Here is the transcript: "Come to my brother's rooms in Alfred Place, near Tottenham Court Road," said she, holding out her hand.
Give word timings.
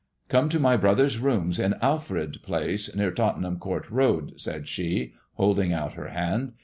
"Come 0.29 0.49
to 0.49 0.59
my 0.59 0.77
brother's 0.77 1.19
rooms 1.19 1.59
in 1.59 1.75
Alfred 1.79 2.41
Place, 2.41 2.95
near 2.95 3.11
Tottenham 3.11 3.59
Court 3.59 3.87
Road," 3.91 4.33
said 4.41 4.67
she, 4.67 5.13
holding 5.33 5.73
out 5.73 5.93
her 5.93 6.07
hand. 6.07 6.53